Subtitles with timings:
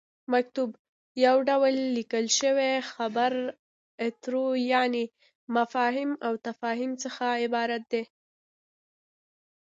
[0.33, 0.69] مکتوب:
[1.25, 3.45] یو ډول ليکل شويو خبرو
[4.05, 5.03] اترو یعنې
[5.73, 8.03] فهام وتفهيم څخه عبارت دی